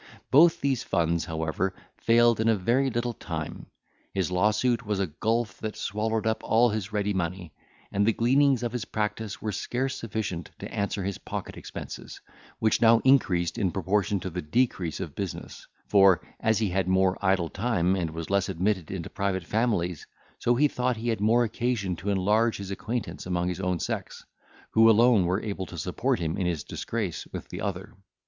[0.31, 3.67] Both these funds, however, failed in a very little time,
[4.15, 7.53] his lawsuit was a gulf that swallowed up all his ready money,
[7.91, 12.19] and the gleanings of his practice were scarce sufficient to answer his pocket expenses,
[12.57, 17.15] which now increased in proportion to the decrease of business, for, as he had more
[17.23, 20.07] idle time, and was less admitted into private families,
[20.39, 24.25] so he thought he had more occasion to enlarge his acquaintance among his own sex,
[24.71, 27.93] who alone were able to support him in his disgrace with the other.